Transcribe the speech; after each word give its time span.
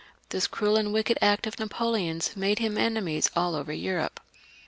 This 0.29 0.47
cruel 0.47 0.77
and 0.77 0.91
wicked 0.91 1.19
act 1.21 1.45
of 1.45 1.59
Napoleon's 1.59 2.35
made 2.35 2.57
him 2.57 2.75
enemies 2.75 3.29
all 3.35 3.53
over 3.53 3.71
Europe. 3.71 4.19